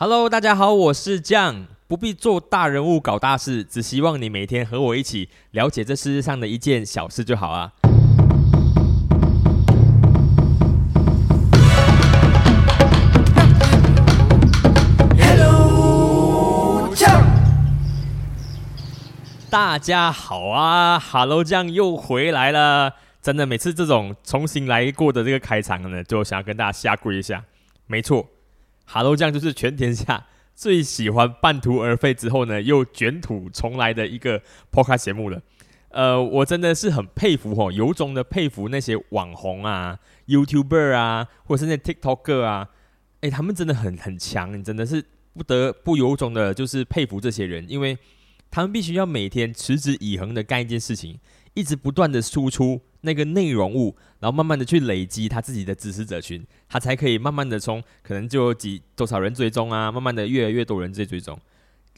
[0.00, 7.72] Hello，大家好，我是酱，不必做大人物搞大事，只希望你每天和我一起了解这世界上的一件小事就好啊。
[15.18, 17.20] Hello，酱
[19.50, 22.94] 大家好啊，Hello 酱又回来了。
[23.20, 27.42] 真的，每次这种重新来过的这个开场呢，就想要跟大家下跪一下。
[27.88, 28.24] 没错。
[28.90, 34.40] 哈喽酱就是全天下最喜欢半途而废之后呢，又卷土重来的一个
[34.72, 35.38] podcast 节目了。
[35.90, 42.70] 呃，我真的是很佩服哦，由衷的佩服那些网红啊、YouTuber 啊，或者是那 TikToker 啊，
[43.20, 47.98] 哎，他们真的很很强，你真的是不得不由衷的，就是佩服这些人，因为
[48.50, 51.20] 他们必须要每天持之以恒的干一件事情。
[51.58, 61.36] 一直不断的输出那个内容物，然后慢慢的去累积他自己的支持者群，他才可以慢慢的从可能就几多少人追踪啊，慢慢的越来越多人在追踪。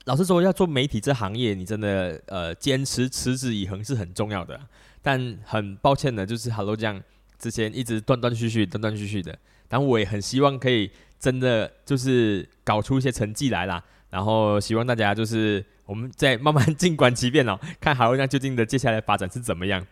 [0.06, 4.58] 老实说，要做媒体这行业，你真的呃坚持持之以恒是很重要的。
[5.02, 6.98] 但很抱歉的，就是 Hello 这样
[7.38, 9.38] 之前一直断断续续、断断续续的。
[9.68, 13.84] 但我也很希望可以真的就是搞出一些成绩来啦。
[14.08, 15.62] 然后希望大家就是。
[15.90, 19.84] 我们再慢慢静观其变哦，看好像究竟的接下来发展是怎么样。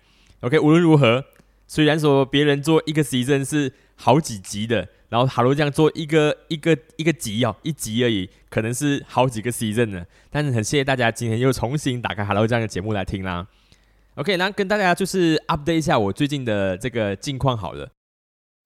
[0.43, 1.25] OK，无论如何，
[1.67, 10.07] 虽然说别人做一个 season 是好几集的，然后哈罗酱做一个一个一个集哦，一集而已，可能是好几个 season 呢。
[10.31, 13.45] 但是很谢谢大家今天又重新打开哈罗酱的节目来听啦。
[14.15, 17.91] OK，然后跟大家就是 update 一下我最近的这个近况好了。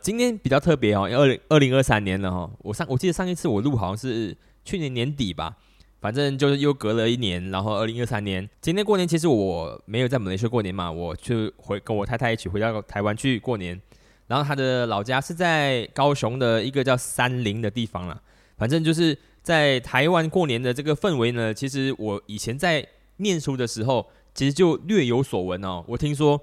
[0.03, 2.51] 今天比较特别哦，二零二零二三年了哈。
[2.59, 5.57] 我上我记得上一次我录好像是去年年底吧。
[6.03, 13.81] 反正就是又隔了一年，然后二零二三年今天过年，其实我没有在马来西亚过年嘛，我就回跟我太太一起回到台湾去过年。
[14.27, 18.21] 然后他的老家是在高雄的一个叫三林的地方了。
[18.57, 22.85] 反正就是在台湾过年的这个氛围呢，其实我以前在
[23.19, 25.85] 念书的时候，其实就略有所闻哦。
[25.87, 26.41] 我听说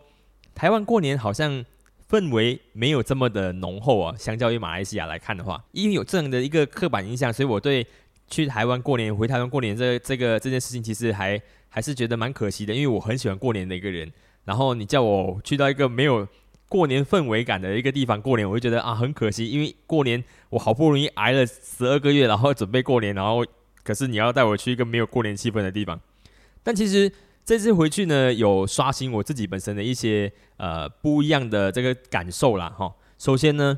[0.55, 1.65] 台湾过年好像
[2.09, 7.85] 氛围没有这么的浓厚啊，相较于马来西亚来看的话，因为有这样的一个刻板印象，所以我对。
[8.29, 14.11] 去台湾过年，回台湾过年，这这个这件事情其实还还是觉得蛮可惜的，因为我很喜欢过年的一个人。
[14.45, 16.27] 然后你叫我去到一个没有
[16.67, 23.45] 过年氛围感的一个地方过年，我就觉得啊很可惜，因为过年我好不容易挨了十二个月，然后准备过年，然后
[23.83, 25.99] 可是你要带我去一个没有过年气氛的地方。
[26.63, 27.11] 但其实
[27.43, 32.69] 这次回去呢，有刷新我自己本身的一些呃不一样的这个感受啦。
[32.69, 32.93] 哈。
[33.17, 33.77] 首先呢，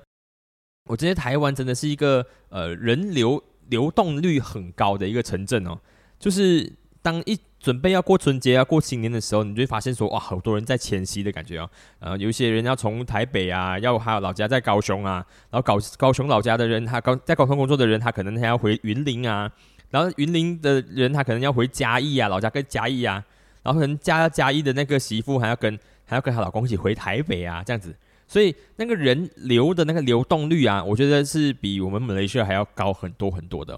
[0.90, 3.44] 我觉得台湾真的是一个呃人流。
[3.70, 5.78] 流动率很高的一个城镇哦，
[6.20, 11.70] 就是当一准备要过春节啊、过新年的时候，你就会发现说哇，好多人在迁徙的感觉哦。
[12.00, 19.52] 呃，有一些人要从台北啊，要还有老家在高雄啊，然后高高雄老家的人，他高在高雄工作的人，他可能还要回云林啊，
[19.90, 23.24] 然后云林的人他可能要回嘉义啊，老家跟嘉义啊，
[23.62, 27.96] 然后可能嘉嘉义的那个媳妇还要跟还要跟她老公一起回台北啊，这样子。
[28.32, 33.74] 所以那个人流的那个流动率啊，我觉得是比我们马来西亚还要高很多很多的。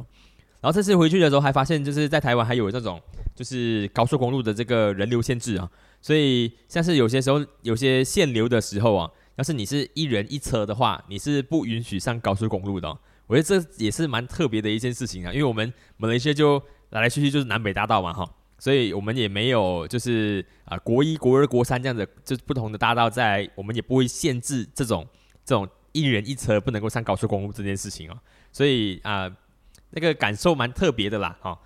[0.62, 3.02] 然后这次回去的时候，还发现就是在台湾还有这种
[3.34, 5.68] 就是高速公路的这个人流限制啊。
[6.00, 12.96] 所以像是有些时候有些限流的时候啊，要是你是一人一车的话，你是不允许上高速公路的。
[13.26, 16.62] 我觉得这也是蛮特别的一件事情啊，因为我们马来西亚就
[16.92, 18.30] 来来去去就是南北大道嘛，哈。
[18.64, 25.06] 所以我们也没有，就是啊，国一、国二、国三这样子，就是不同的大道，在我们也不会限制这种
[25.44, 28.18] 这种一人一车不能够上高速公路这件事情哦。
[28.54, 29.30] 所以啊，
[29.90, 31.60] 那个感受蛮特别的啦，哈。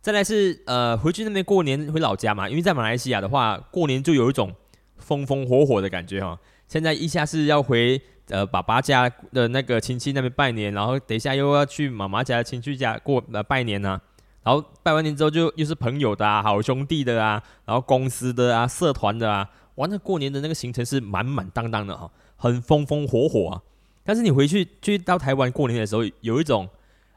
[0.00, 4.52] 再来是呃，回去那边过年回老家嘛，因为在马来西亚的话，过年就有一种
[4.96, 6.36] 风风火火的感觉哈。
[6.66, 14.00] 现在一下是要回呃爸爸家的那个亲戚那边拜年，然后等一下又要去妈妈家亲戚家过呃拜年呢。
[14.42, 23.62] 然后拜完年之后，就又是朋友的啊，好兄弟的啊，然后公司的啊，社团的啊，完了过年的那个行程是满满当当的哈，很风风火火啊。
[24.02, 26.68] 但是你回去去到台湾过年的时候，有一种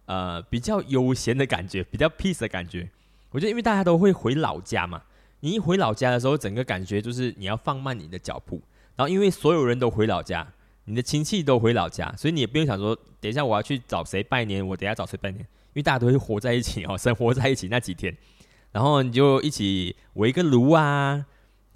[0.06, 2.89] 呃比较悠闲的感觉，比较 peace 的感觉。
[3.31, 5.01] 我觉得因为大家都会回老家嘛，
[5.39, 8.62] 你一回老家的时候，整个感觉就是你要放慢你的脚步。
[8.95, 10.45] 然后因为所有人都回老家，
[10.86, 15.44] 你的亲戚都回老家，所以你也不用想说，等一下我要去找谁拜年，我等下找谁拜年。
[15.74, 18.16] 因为大家都会活在一起哦，生活在一起那几天，
[18.72, 21.25] 然后你就一起围个炉啊，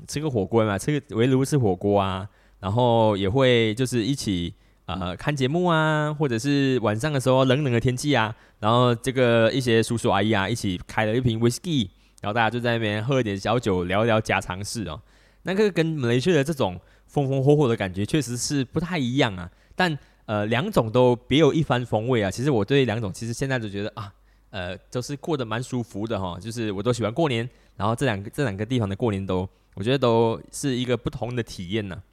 [0.07, 2.29] 吃个火锅嘛，吃个围炉吃火锅啊，
[2.59, 4.53] 然后也会就是一起
[4.85, 11.89] 呃看节目啊，或者是晚上的时候冷冷的天气啊，然后这个一些叔叔阿姨啊一起开了一瓶 whisky，
[12.21, 15.01] 然后大家就在那边喝一点小酒，聊一聊家常事哦。
[15.43, 19.97] 那个跟马来西亚的这种风风火火的感觉确实是不太一样啊，但。
[20.27, 22.29] 呃，两种都别有一番风味啊！
[22.29, 24.13] 其实我对两种，其实现在就觉得啊，
[24.49, 26.37] 呃，都是过得蛮舒服的哈。
[26.39, 32.03] 就是我都喜欢过年，然后这两个这两个地方的过年都，我觉得都是一个不同的体验呢。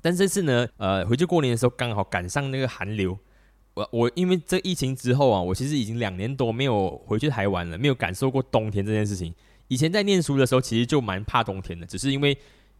[0.00, 3.18] 但这次呢，呃，回去过年的时候刚好赶上那个寒流。
[3.74, 9.34] 我我因为这疫情之后啊，我其实已经两年多没有回去台湾了，没有感受过冬天这件事情。
[9.68, 12.36] 以前在念书的时候，其实就蛮怕冬天的，只是因为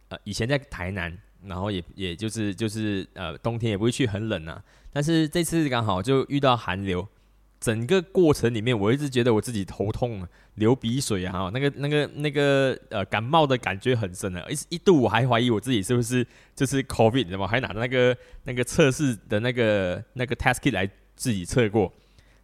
[0.09, 4.63] 呃以前在台南，然后也也就是就是呃冬天也不会去很冷啊。
[4.91, 7.07] 但是这次刚好就遇到寒流，
[7.59, 14.45] 整个过程里面我一直觉得我自己头痛啊、流鼻水啊，那个那个那个呃感冒的感觉很深啊。
[14.49, 16.25] 一一度我还怀疑我自己是不是
[16.55, 17.47] 就是 COVID，你知道吗？
[17.47, 21.91] 还拿那个那个测试的那个那个 test kit 来自己测过，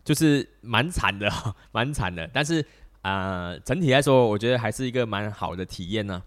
[0.04, 1.32] 就是蛮惨的，
[1.72, 2.28] 蛮惨的。
[2.34, 2.66] 但是
[3.02, 6.24] 啊，整体来说，我觉得还是一个蛮好的体验呢。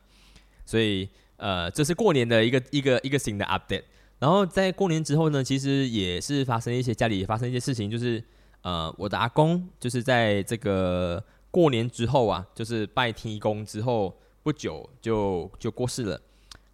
[0.64, 1.08] 所以
[1.42, 3.82] 呃，这是过年的一个一个一个新的 update。
[4.20, 8.22] 然后在过年之后呢，其实也是发生一些家里发生一些事情，就是
[8.60, 16.20] 呃，我的阿公就是在这个过年之后啊，就是拜天公之后不久就就过世了，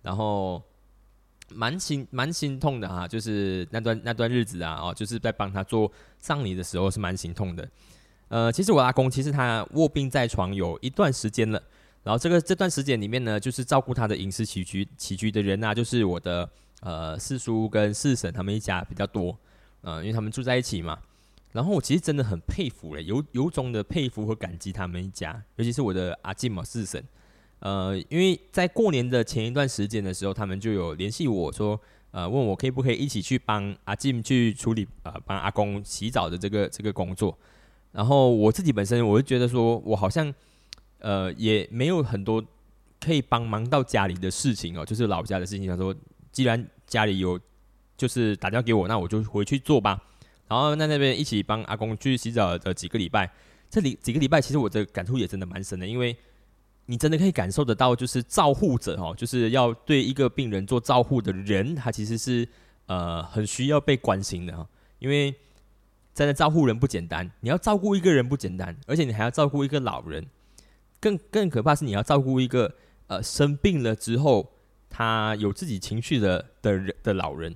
[0.03, 0.63] 然后
[1.55, 7.67] 蛮心蛮心痛的哈，就是那段那段日子啊，哦，就是在帮他做葬礼的时候是蛮心痛的。
[8.29, 11.63] 呃，其实我阿公其实他卧病在床有一段时间了，
[12.09, 16.49] 然后这个这段时间里面呢，就是照顾他的饮食起居起居的人啊，就是我的。
[16.81, 19.37] 呃，四叔跟四婶他们一家比较多，
[19.81, 20.97] 呃，因为他们住在一起嘛。
[21.51, 27.05] 然后我其实真的很佩服嘞，由由衷的佩服和感激他们一家，尤其是我的阿静嘛四婶。
[27.59, 31.79] 呃，因为在过年的前一段时间的时候，他们就有联系我说，
[32.13, 37.37] 呃，问我可不可以一起去帮阿静去处理呃帮阿公洗澡的这个这个工作。
[37.91, 40.33] 然后我自己本身我就觉得说，我好像
[41.01, 42.45] 呃也没有很多
[43.01, 45.69] 可以帮忙到家里的事情哦，就是老家的事情。
[45.69, 45.95] 他说。
[46.31, 47.41] 既然家里有，
[47.97, 50.01] 就是打电话给我，那我就回去做吧。
[50.47, 53.29] 然后在那边一起帮阿公去洗澡的几个礼拜，
[53.69, 56.17] 这里几个礼拜其实我的感触也真的蛮深的，因为
[56.87, 62.47] 你真的可以感受得到，就是照护者哦，就是要对一个病人做照护的人，他其实是
[62.87, 64.69] 呃很需要被关心的哈。
[65.01, 65.35] 因为
[66.15, 70.25] 真的照护人不简单，你要照顾一个人不简单，而且你还要照顾一个老人，
[71.01, 72.75] 更更可怕是你要照顾一个
[73.07, 74.53] 呃生病了之后。
[74.91, 77.55] 他有自己情绪的的人的老人，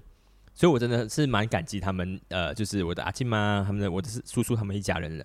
[0.52, 5.24] 所以我真的是蛮感激他们，呃，就是我的阿庆妈，他们的我的叔叔他们一家人的，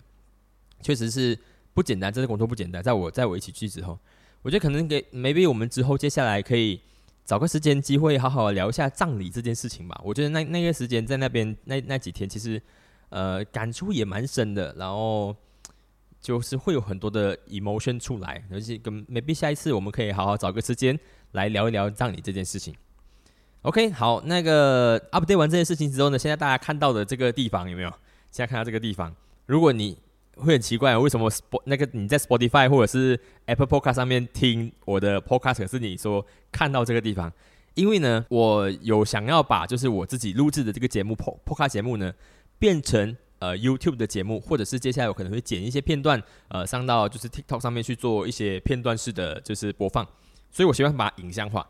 [0.82, 1.38] 确实是
[1.74, 2.82] 不简单，这个工作不简单。
[2.82, 4.00] 在我在我一起去之后，
[4.42, 6.80] 我觉得可能给 maybe 我们之后接下来可以
[7.26, 10.00] 找个时间机会，好好聊一下葬礼这件事情吧。
[10.02, 12.60] 我觉得那那个时间在那边那那几天，其实
[13.10, 15.36] 呃感触也蛮深的，然后
[16.28, 21.00] 就是会有很多的 emotion 出来，而且跟 maybe 下一次我们可以好好找个时间。
[21.32, 22.76] 来聊一聊葬礼这件事情。
[23.62, 27.90] OK，好，那个 update 完这件事情之后呢，现在大家看到的这个地方有没有？
[28.30, 29.16] 现在看到这个地方，
[29.46, 29.98] 如果你
[30.36, 37.32] 会很奇怪，为什么 spot 那个你在 Spotify 或者是 Apple Podcast 上面听我的 Podcast，可是你说看到这个地方？
[37.76, 42.14] 因为呢，我有想要把就是我自己录制的这个节目 Podcast 节目呢，
[42.60, 50.08] 变成呃 YouTube 的节目，或者是接下来我可能会剪一些片段，呃，上到就是 TikTok 上面去做一些片段式的就是播放。
[50.50, 51.70] 所以我喜欢把它影像化，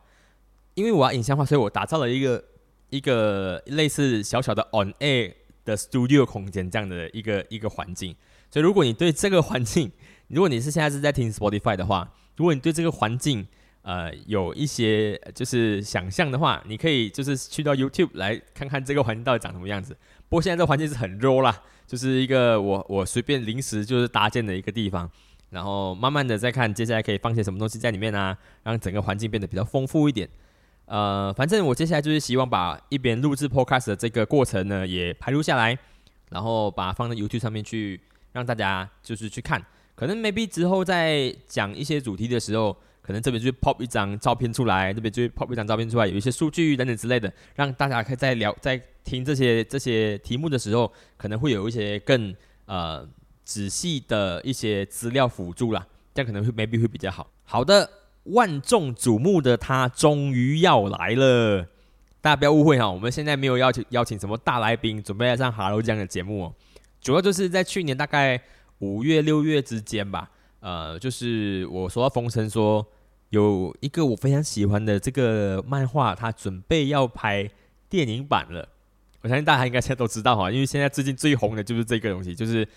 [0.75, 2.43] 因为我要影像化，所以我打造了一个
[2.89, 5.33] 一个类似小小的 on air
[5.65, 8.15] 的 studio 空间这样的一个一个环境。
[8.49, 9.91] 所以如果你对这个环境，
[10.27, 13.45] 如果你是现在是在听 Spotify 的话，如果你对这个环境
[13.81, 19.97] 呃有一些就是想象的话，你可以就是去到 YouTube 来看看这个环境到底长什么样子。
[20.29, 25.09] 不过现在这个环境是很 raw 啦，就是一个我我随便临时就是搭建的一个地方。
[25.49, 30.27] 然后慢慢的再看接下来可以放些什么东西在里面啊，让整个环境变得比较丰富一点。
[30.87, 35.77] 呃，反正我接下来就是希望把一边录制 podcast 的这个过程呢也拍录下来，
[36.31, 37.97] 然后把它放在 YouTube 上面去
[38.33, 39.65] 让大家就是去看。
[39.95, 42.75] 可能 maybe 之后在讲一些主题的时候，
[43.07, 52.35] 可能这边就 pop 一张照片出来，这边就 pop 一张照片出来，有一些数据等等之类的，让大家可以在聊在听这些这些题目的时候，可能会有一些更
[52.65, 53.09] 呃。
[53.47, 57.31] 仔细的一些资料辅助啦，这样可能会 maybe 会比较好。
[57.45, 57.89] 好的，
[58.23, 61.65] 万众瞩目的他终于要来了，
[62.19, 66.53] 大家不要误会哈，我们现在没有邀请邀请什么大来宾，准备来上 Hello 这样的节目哦。
[66.99, 68.37] 主要就是在去年大概
[68.79, 72.85] 五月六月之间吧，呃，就是我收到风声说
[73.29, 77.49] 有一个我非常喜欢的这个漫画，它准备要拍
[77.89, 78.67] 电影版了。
[79.21, 82.67] 我相信大家应该现在都知道哈，因为现在最近最红的就是这个东西，就是。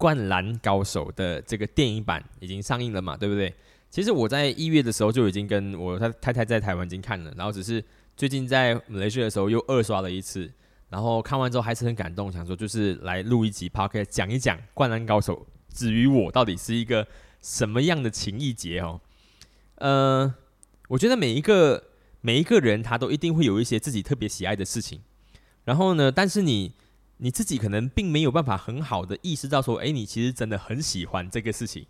[0.00, 3.18] 灌篮高手的这个电影版已经上映了嘛？
[3.18, 3.52] 对不对？
[3.90, 7.84] 其实我在一月的时候就已经跟我太太在台湾已经看了，然后只是
[8.16, 10.50] 最近在马来西亚的时候又二刷了一次，
[10.88, 17.06] 然后看完之后还是很感动，想说就是来录一集 podcast 讲一讲灌篮高手至于我到底是一个
[17.42, 18.98] 什么样的情谊节哦？
[19.80, 20.34] 呃，
[20.88, 21.82] 我觉得每一个
[22.20, 25.00] 每一个人他都一定会有一些自己特别喜爱的事情，
[25.64, 26.74] 然后呢，但是你
[27.16, 31.86] 你自己可能并没有办法很好的意识到说，哎，你其实真的很喜欢这个事情，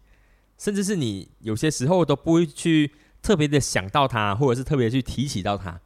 [0.57, 5.81] 甚至是你有些时候都不会去特别的想到它，或者是特别去提起到它。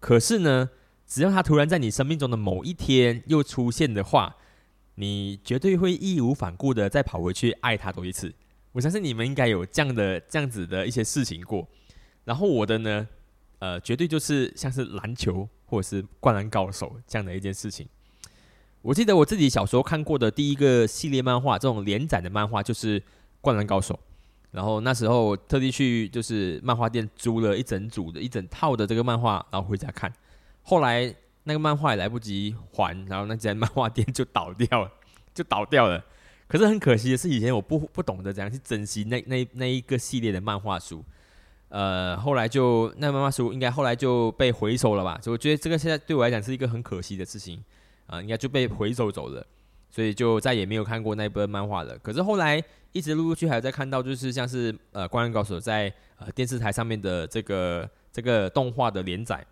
[0.00, 0.70] 可是呢，
[1.06, 4.36] 只要它突然在你生命中的某一天又出现的话，
[4.94, 8.34] 你绝对会义无反顾的再跑回去爱它多一次。
[8.72, 11.68] 我相信你们应该有这样的这样子的一些事情过，
[12.24, 13.06] 然后我的呢，
[13.58, 17.86] 呃，绝对就是像是篮球或者是灌篮高手这样的一件事情。
[18.80, 23.00] 我记得我自己小时候看过的第一个系列漫画，这种连载的漫画就是
[23.40, 23.94] 《灌篮高手》，
[24.50, 30.12] 然后那时候特地去就是漫画店租了一整组的一整套的这个漫画，然后回家看。
[30.62, 31.14] 后来
[31.44, 34.90] 那个漫画也来不及还，然后那间漫画店就倒掉了，
[35.34, 36.04] 就倒掉了。
[36.52, 41.02] 可是很可惜的是，以前我不不懂得怎样去珍惜那那那一个系列的漫画书，
[41.70, 45.18] 呃，后来就那漫画书应该后来就被回收了吧？
[45.22, 47.64] 所以我觉得这个现在对我来讲是一个很可惜的事情
[48.06, 49.42] 啊，应该就被回收走了，
[49.88, 51.96] 所以就再也没有看过那一本漫画了。
[52.00, 59.42] 可是后来一直陆陆续续还在看到，就是像是呃《灌篮高手》在呃电视台上面的这个这个动画的连载，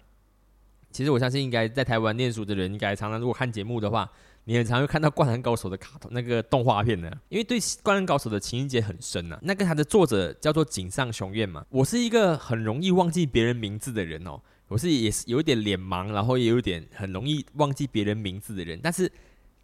[0.90, 4.06] 其实我相信应该在台湾念书的人，应该常常如果看节目的话。
[4.50, 9.38] 你很常会看到《灌篮高手》的卡通那个动画片呢，因为对《灌篮高手》的情节很深呐。
[9.42, 11.64] 那个它的作者叫做井上雄彦嘛。
[11.70, 18.80] 我是一个很容易忘记别人名字的人哦，我是也是有一点脸盲，然后也有点很容易忘记别人名字的人。
[18.82, 19.08] 但是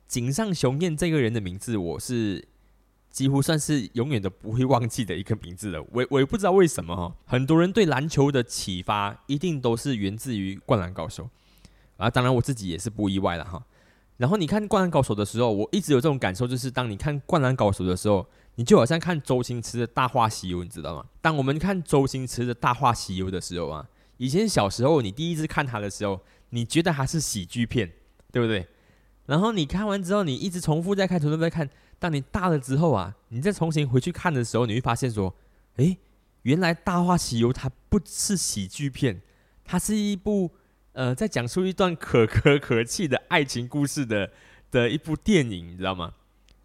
[0.07, 2.47] 井上雄彦这个人的名字，我是
[3.11, 5.85] 几乎算是永远都不会忘记的一个名字了。
[5.91, 11.25] 我我也不知道为什么哈，很多人对篮球的启发一定都是源自于《灌篮高手》
[11.97, 13.61] 啊，当然我自己也是不意外了哈。
[14.17, 21.05] 然后你看《灌篮高手》的时候，我一直有这种感受，就是当你看《灌篮高手》的时候，你就好像看周星驰的大话西游，你知道吗？
[21.21, 26.19] 当我们看周星驰的大话西游的时候啊，以前小时候你第一次看他的时候，
[26.49, 27.93] 你觉得他是喜剧片，
[28.33, 28.67] 对不对？
[29.27, 31.69] 然后你看完之后，你一直重复在看，重复在看。
[31.99, 35.35] 当你大了之后啊，你再重新回去看的时候，你会发现说，
[35.77, 35.99] 诶，
[36.43, 39.21] 原来《大话西游》它不是喜剧片，
[39.63, 40.53] 它是一部。
[40.97, 44.31] 呃，在讲述一段可歌可泣的爱情故事的
[44.73, 46.15] 的一部电影，你知道吗？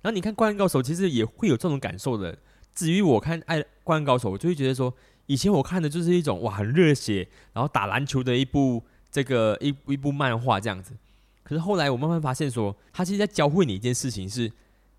[0.01, 2.37] 然后你看《灌篮高手》，其实也会有这种感受的。
[2.73, 4.93] 至于我看《爱灌篮高手》，我就会觉得说，
[5.25, 10.95] 以前我看的就是一种哇很热血，然后打篮球的一部这个一一部漫画这样子。
[11.43, 14.49] 可是后来我慢慢发现说，他其实在教会你一件事情，是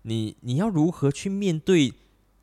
[0.03, 1.91] 你你要如何去面对，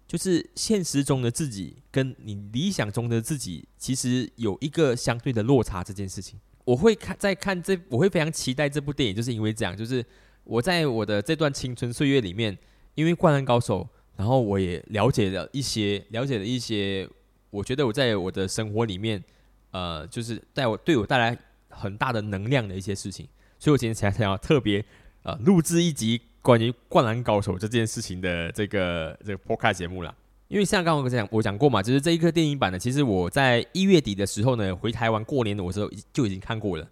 [0.09, 6.41] 就是现实中的自己跟你理想中的自己，其实有一个相对的落差这件事情。
[6.65, 10.05] 我会看在看这，我会非常期待这部电影，就是因为这样，就是
[10.45, 12.57] 我在我的这段青春岁月里面，
[12.95, 13.81] 因为《灌篮高手》，
[14.17, 17.09] 然后我也了解了一些，了解了一些，
[17.51, 19.23] 我觉得我在我的生活里面，
[19.71, 21.37] 呃，就是带我对我带来
[21.69, 23.27] 很大的能量的一些事情，
[23.59, 24.85] 所以我今天才想要特别
[25.23, 30.15] 呃录制一集关于《灌篮高手》这件事情的这个这个 Podcast 节目了。
[30.51, 36.85] 因为像刚刚我讲，我讲过嘛，就是这一个电影版呢，其实我在一月底的时候呢，回台湾过年的时候就已经看过了。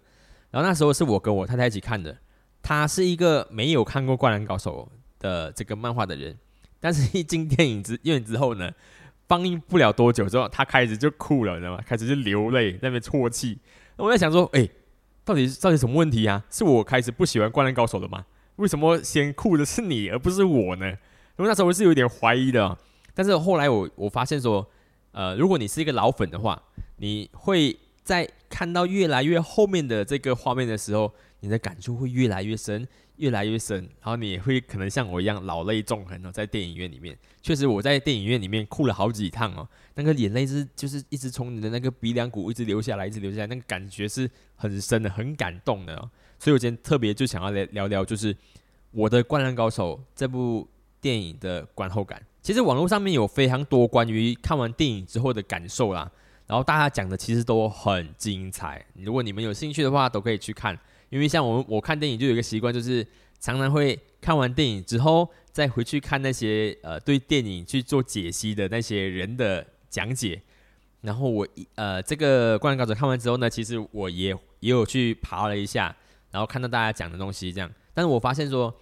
[0.49, 2.17] 然后那时候是我跟我太太一起看的，
[2.61, 4.89] 她是一个没有看过《灌篮高手》
[5.21, 6.37] 的这个漫画的人，
[6.79, 8.71] 但是一进电影之院之后呢，
[9.27, 11.83] 放映不了多久之后，她开始就哭了，你知道吗？
[11.85, 13.59] 开始就流泪，在那边啜泣。
[13.97, 14.65] 那我在想说，哎，
[15.25, 16.41] 到底到底什么问题啊？
[16.49, 18.23] 是我开始不喜欢《灌篮高手》了吗？
[18.55, 20.87] 为什么先哭的是你而不是我呢？
[20.87, 22.77] 因为那时候我是有点怀疑的。
[23.19, 24.65] 但是后来我我发现说，
[25.11, 26.63] 呃，如果你是一个老粉的话，
[26.95, 31.11] 你会在看到越来越后面的这个画面的时候，
[31.41, 46.09] 你的感触会越来越深，越来越深，然后你也会可能像我一样老泪纵横哦，在电影院里面，确实我在电影院里面哭了好几趟哦，那个眼泪是就是一直从你的那个鼻梁骨一直流下来，一直流下来，那个感觉是很深的，很感动的哦。
[46.39, 48.33] 所以我今天特别就想要来聊聊，就是
[48.91, 50.65] 我的《灌篮高手》这部
[51.01, 52.23] 电影的观后感。
[52.41, 56.09] 其实网络上面有非常多关于看完电影之后的感受啦，
[56.47, 58.83] 然后大家讲的其实都很精彩。
[58.95, 60.77] 如果你们有兴趣的话，都可以去看。
[61.09, 63.05] 因为像我我看电影就有一个习惯，就是
[63.39, 70.41] 常常会看完电影之后，再回去看那些呃对电影去做解析的那些人的讲解。
[71.01, 74.29] 然后我一呃这个《灌篮高手》看完之后呢，其实我也
[74.61, 75.95] 也有去爬了一下，
[76.31, 77.69] 然后看到大家讲的东西这样。
[77.93, 78.73] 但是我发现说，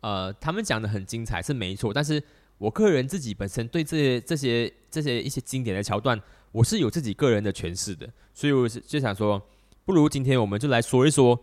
[0.00, 2.22] 呃，他们讲的很精彩是没错，但是。
[2.58, 6.20] 我个人自己本身对这些这些这些一些经典的桥段，
[6.52, 9.40] 我是有自己个人的诠释的，所以我是就想说，
[9.84, 11.38] 不如今天我们就来说一说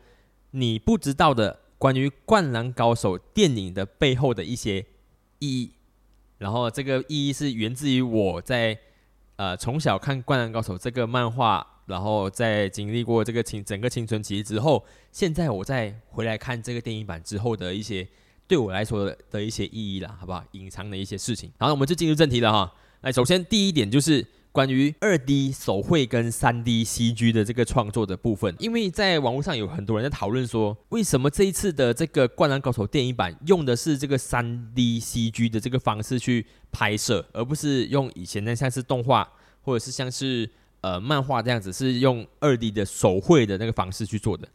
[0.51, 4.85] 你不知道的关于《灌篮高手》电影的背后的一些
[5.39, 5.71] 意义，
[6.39, 8.79] 然后这个意义是源自于我在
[9.35, 18.07] 呃从小看《灌篮高手》这个漫画，然后在经历过这个青整个青春期之后，现在我再回来看这个电影版之后的一些
[18.47, 20.43] 对我来说的一些意义啦，好不好？
[20.51, 21.51] 隐藏的一些事情。
[21.57, 22.73] 然后我们就进入正题了哈。
[23.01, 24.25] 那首先第一点就是。
[24.53, 39.27] 关于二 D 手绘跟三 D CG 的这个创作的部分，因为在网络上有很多人在讨论说，为什么这一次的这个《灌篮高手》电影版用的是这个三 D CG 的这个方式去拍摄，而不是用以前的像是动画
[39.63, 40.47] 或者是像是
[40.81, 44.47] 呃漫画这样子，是用二 D 的手绘的那个方式去做的。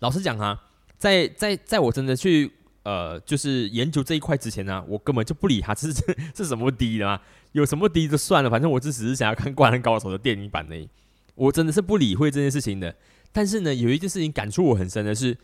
[0.00, 0.64] 老实讲哈，
[0.98, 2.52] 在在在我真的去。
[2.86, 5.92] 呃，就是研究这一块之前呢，我根本就不理他，这是
[6.32, 7.20] 这是什么低的嘛？
[7.50, 10.88] 有什么低就算了，反正我只只是想要看《灌篮高手》的电影版而已。
[11.34, 12.94] 我真的是不理会这件事情的。
[13.32, 15.36] 但是呢，有一件事情感触我很深的是，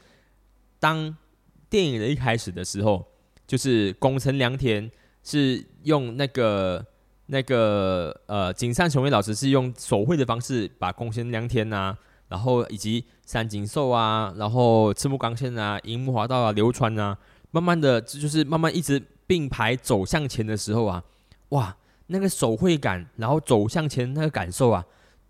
[0.78, 1.16] 当
[1.68, 3.04] 电影的一开始的时候，
[3.44, 4.88] 就是宫城良田
[5.24, 6.86] 是用那个
[7.26, 11.98] 那个呃井上雄彦老师是用手绘的方式把宫城良田呐。
[12.32, 17.14] 然后以及三井寿啊，然后赤木刚宪啊，樱木花道啊，流川啊，
[17.50, 21.04] 慢慢的就是慢慢一直并排走向前的时候啊，
[21.50, 24.82] 哇，那个手绘感，然后走向前那个感受啊，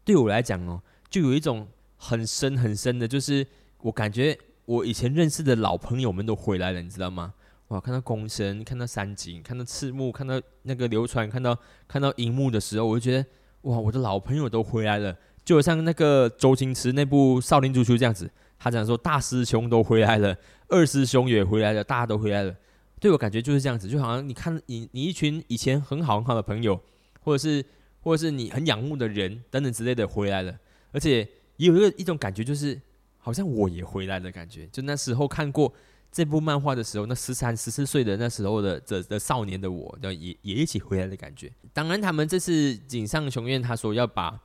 [0.04, 0.80] 对我来讲哦，
[1.10, 1.66] 就有一种
[1.96, 3.44] 很深很深的，就是
[3.80, 7.34] 我感觉我以前认识的老朋友们都回来了，你知道吗？
[7.66, 13.26] 哇，看到宫神，看到三井，看到赤木，看到那个流川，看到看到樱木的时候，我就觉得
[13.62, 15.16] 哇，我的老朋友都回来了。
[15.44, 20.36] 就好像那个周星驰那部《少林足球》这样子，他讲说大师兄都回来了，
[20.68, 22.54] 二师兄也回来了，大家都回来了。
[23.00, 26.80] 对我感觉就是这样子，就好像你看你你一群以前很好很好的朋友，
[27.20, 27.64] 或者是
[28.00, 30.56] 或者是你很仰慕的人等等之类的回来了，
[30.92, 32.80] 而且也有一个一种感觉，就是
[33.18, 34.68] 好像我也回来的感觉。
[34.68, 35.74] 就那时候看过
[36.12, 41.52] 这部漫画的时候，那十三十四岁的那时候的的的少年的我，也也一起回来的感觉。
[41.72, 44.40] 当然，他们这次井上雄彦他说要把。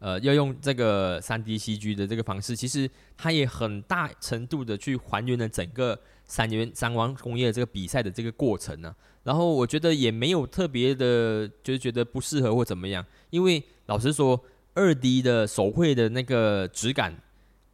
[0.00, 8.94] 呃，要用这个三 D CG 的这个方式，其实它也很大程度的去还原了整个三元三王工业这个比赛的这个过程呢。
[9.24, 13.04] 然后我觉得也没有特别的，就是觉得不适合或怎么样。
[13.28, 17.14] 因为老实说，二 D 的手绘的那个质感，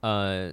[0.00, 0.52] 呃，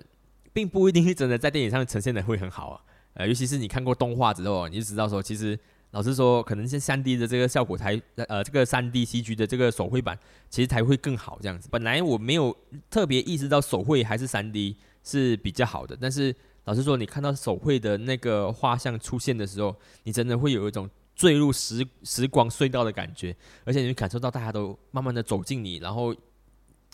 [0.54, 2.82] 并不一定是真的在电影上呈现的会很好啊。
[3.16, 5.60] 呃，尤其是你看过动画之后，你就知道说，其实。
[5.94, 10.18] 老实说，可能是三 D 的这个效果才，呃，这个三 D CG 的这个手绘版
[10.50, 11.70] 其实才会更好这样子。
[11.72, 12.56] 本来我没有
[12.90, 26.16] 特别意识到手绘还是三 D 是比较好的，但是老实说，你看到手绘的那个画像出现的时候，你真的会有一种坠入时时光隧道的感觉，而且你会感受到大家都慢慢的走近你，然后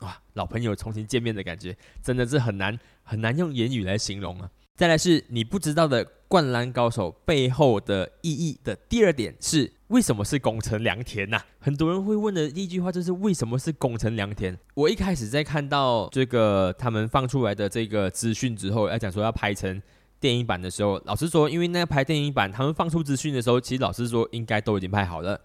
[0.02, 4.52] 哇，老朋友重新见面的感觉，真的是很难很难用言语来形容啊。
[4.80, 11.42] 再来是你不知道的《灌篮高手》背后的意义的第二点是为什么是宫城良田呐？
[11.60, 14.58] 很多人会问的第一句话就是为什么是宫城良田？
[14.76, 19.82] 我一开始在看到这个他们放出来的这个资讯之后，要讲说要拍成
[20.18, 25.38] 电影版的时候，老实说，因为那拍电影版，他们放出资讯的时候，其实老实说应该都已经拍好了，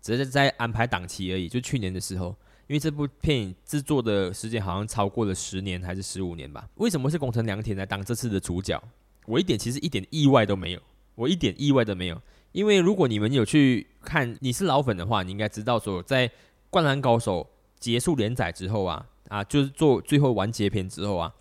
[0.00, 1.50] 只是在安排档期而已。
[1.50, 2.34] 就去年的时候。
[2.70, 6.68] 因为这部片制作的时间好像超过了十年还是十五年吧？
[6.76, 8.80] 为什么是宫城良田来当这次的主角？
[9.26, 10.80] 我一点其实一点意外都没有，
[11.16, 12.22] 我一点意外都没有。
[12.52, 16.28] 因为如果你们有去看，你是老粉的话，你应该知道说，在
[16.70, 17.42] 《灌篮高手》
[17.80, 21.34] 结束连载之后啊，啊，就是做最后完结篇之后啊，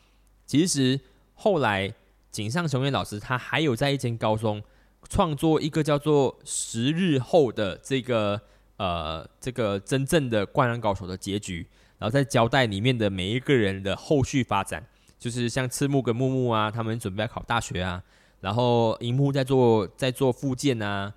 [0.48, 1.00] 其实
[1.36, 1.94] 后来
[2.32, 4.63] 井上雄彦老师他还有在一间高中
[5.08, 8.42] 创作一个叫做《十日后》的这个。
[8.80, 14.82] 呃，这个真正的灌篮高手的结局，然后再交代里面的每一个人的后续发展，
[15.18, 18.02] 就是像赤木跟木木啊，他们准备要考大学啊，
[18.39, 21.13] 然后樱木在做在做复健啊，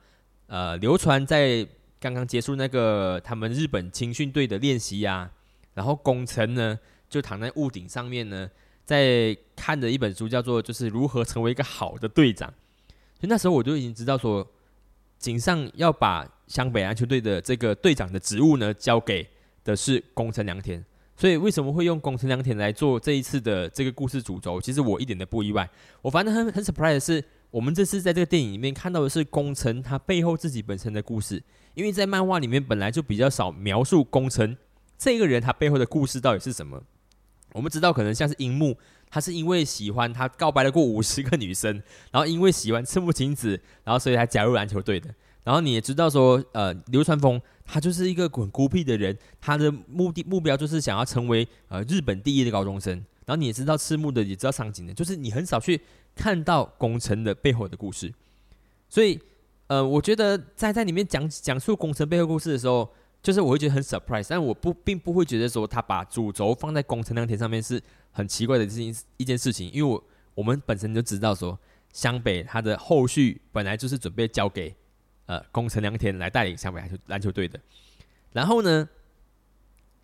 [0.49, 1.65] 呃，流川在
[2.01, 5.31] 刚刚结束那个他们日本青训队的练习啊，
[5.75, 6.77] 然后宫城呢
[7.09, 8.51] 就躺在屋顶上面呢，
[8.85, 12.53] 在看着一本书叫做就是如何成为一个好的队长，
[13.21, 14.45] 所以那时候我就已经知道说
[15.21, 16.29] 井上要把。
[16.53, 19.27] 湘北篮球队的这个队长的职务呢，交给
[19.65, 20.85] 的是宫城良田。
[21.17, 24.61] 所以为什么会用宫城良田来做这一次的这个故事主轴？
[24.61, 25.67] 其实我一点都不意外。
[26.03, 31.43] 我反正很很 surprise 的是，我们这次在这个电影里面看到的是宫城他背后自己本身的故事。
[31.73, 34.55] 因为在漫画里面本来就比较少描述宫城
[34.99, 36.83] 这个人他背后的故事到底是什么。
[37.55, 38.77] 我们知道可能像是樱木，
[39.09, 45.09] 他是因为喜欢他告白了过五十个女生，然后因为喜欢赤木晴子，然后所以才加入篮球队的。
[45.45, 52.93] 然后你也知道说，呃，流川枫他就是一个很孤僻的人，他的目的目标就是想要成为呃日本第一的高中生。
[53.25, 55.81] 然后你也知道赤木的，也知道上井的，就是你很少去
[56.15, 58.13] 看到工程的背后的故事。
[58.89, 59.19] 所以，
[59.69, 71.57] 呃，我觉得在在里面讲讲述工程背后故事的时候，就是我会觉得很 surprise，但我不并不会觉得说他把主轴放在工程良田上面是很奇怪的事情一件事情，因为我我们本身就知道说
[71.93, 74.75] 湘北他的后续本来就是准备交给
[75.33, 77.59] 呃工程良田来带领湘北篮球篮球队的，
[78.33, 78.89] 然后呢，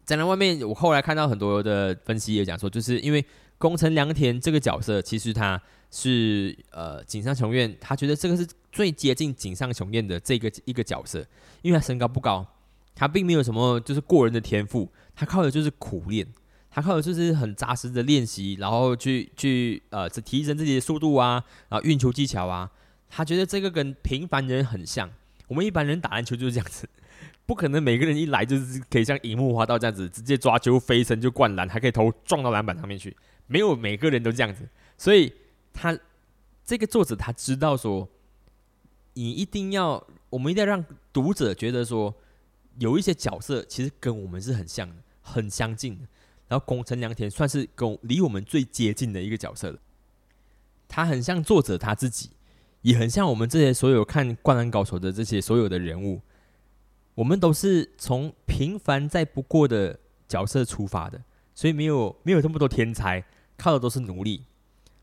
[0.05, 3.25] 在那外面我后来看到很多的分析也讲说，就是因为
[3.59, 5.61] 工程良田这个角色其实他。
[5.91, 11.27] 是呃，井上雄彦，他觉得这个是最接近井上雄彦的这个一个角色，
[11.63, 12.47] 因为他身高不高，
[12.95, 14.87] 他并没有什么就是过人的天赋，
[15.17, 16.27] 他靠的就是苦练，
[16.71, 22.71] 他靠的就是很扎实的练习，然后去去呃，提升自己的速度啊，然后运球技巧啊，
[23.09, 25.11] 他觉得这个跟平凡人很像，
[25.47, 26.89] 我们一般人打篮球就是这样子，
[27.47, 33.17] 不可能每个人一来就是可以像樱木花道这样子，直接抓球飞身就灌篮，还可以头撞到篮板上面去，
[33.47, 35.33] 没有每个人都这样子，所以。
[35.81, 35.97] 他
[36.65, 38.09] 这个作者他知道说，
[39.15, 42.13] 你一定要，我们一定要让读者觉得说，
[42.81, 46.05] 有一些角色其实跟我们是很像的、很相近的。
[46.49, 49.79] 然后宫城良田算是跟离我们最接近的一个角色了。
[50.89, 52.31] 他很像作者他自己，
[52.89, 56.23] 也很像我们这些所有看《灌篮高手》的这些所有的人物。
[57.15, 61.21] 我们都是从平凡再不过的角色出发的，
[61.55, 63.23] 所以没有没有这么多天才，
[63.59, 64.43] 靠的都是努力。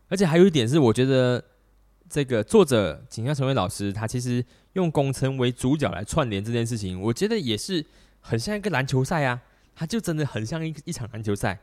[0.07, 1.43] 而且还有一点是，我觉得
[2.09, 4.43] 这个作者景象成为老师，他其实
[4.73, 7.85] 用工程为主角来串联这件事情，我觉得也是
[8.19, 9.39] 很像一个篮球赛啊，
[9.75, 11.59] 他就真的很像一一场篮球赛。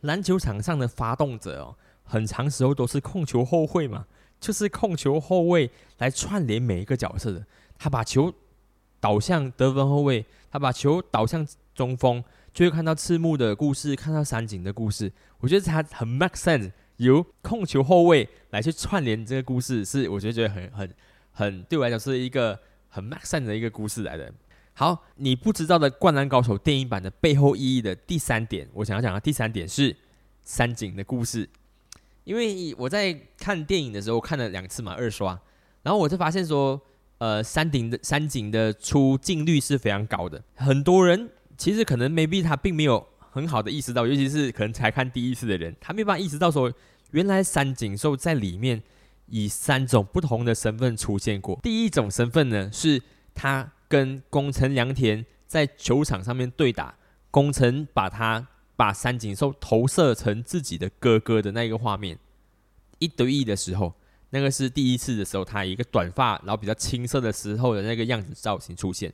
[0.00, 4.06] 篮球场上的发动者哦，很长时候都是控球后卫嘛，
[4.40, 7.44] 就是控球后卫来串联每一个角色的。
[7.78, 8.32] 他把球
[9.00, 12.22] 导向得分后卫，他把球导向中锋，
[12.52, 15.12] 就会看到赤木的故事，看到山井的故事。
[15.38, 16.72] 我觉得他很 make sense。
[16.96, 20.94] 由控球后卫来去串联这个故事，是我觉得觉得很很
[21.30, 24.32] 很对我来讲是一个很 m a x 的一个故事来的。
[24.72, 29.94] 好，你不知道的《灌篮高手》电影版的背后意义的第三点，我想要讲的第三点是
[30.42, 31.46] 山井的故事。
[32.26, 35.40] 因为我在看电影的时候看了两次嘛，二刷，
[35.82, 36.78] 然后我就发现说，
[37.16, 40.42] 呃，山顶的山井的出镜率是非常高的。
[40.54, 43.06] 很多人其实可能 maybe 他并没有。
[43.36, 46.72] 很好的意识到，尤其是可能才看第一次的人，他没办法意识到说，
[47.10, 48.82] 原来三井寿在里面
[49.26, 51.60] 以三种不同的身份出现过。
[51.62, 53.02] 第一种身份呢，是
[53.34, 56.94] 他跟宫城良田在球场上面对打，
[57.30, 62.18] 宫城把他把三井寿投射成自己的哥哥的那个画面，
[62.98, 63.94] 一对一的时候，
[64.30, 69.12] 那个是第一次的时候，他一个短发，然后比较青涩的时候的那个样子造型出现。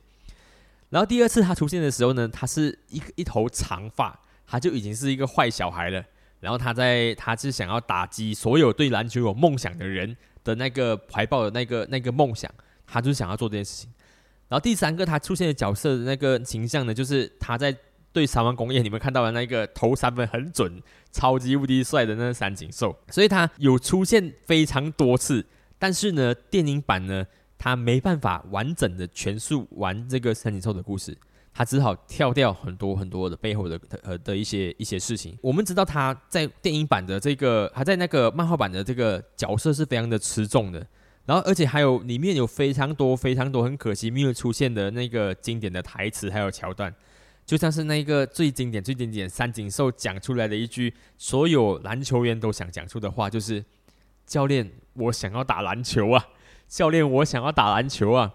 [0.89, 6.03] 然后第二次他出现的时候呢，他是一一头长发，他就已经是一个坏小孩了。
[6.39, 12.53] 然后他在他是想要打击所有对篮球有梦想的人的那个怀抱的那个那个梦想，
[12.85, 13.89] 他就是想要做这件事情。
[14.49, 17.73] 然后第三个他出现的角色的那个形象呢，就是他在
[18.13, 25.45] 对三万工业你们看到的那个投三分很准、超级无敌帅的那个三井寿，所以他有出现非常多次。
[25.77, 27.25] 但是呢，电影版呢？
[27.55, 31.17] 他没办法完整的全述完这个三井寿的故事，
[31.53, 35.37] 他只好跳掉很多很多的背后的呃的一些一些事情。
[35.41, 40.85] 我们知道他在电影版的这个，他在那个漫画版的这个角色是非常的吃重的，
[41.25, 46.93] 然后而且还有里面有非常多非常多很可惜没有出现的那个经典的台词还有桥段，
[47.45, 53.63] 就像是那个最经典最经典三井寿讲出来的一句所有篮球员都想讲出的话，就是
[54.25, 56.25] 教练，我想要打篮球啊。
[56.65, 58.33] 教练，我想要打篮球啊！